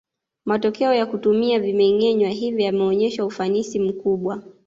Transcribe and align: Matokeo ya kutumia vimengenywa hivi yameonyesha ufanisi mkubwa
Matokeo 0.45 0.93
ya 0.93 1.05
kutumia 1.05 1.59
vimengenywa 1.59 2.29
hivi 2.29 2.63
yameonyesha 2.63 3.25
ufanisi 3.25 3.79
mkubwa 3.79 4.43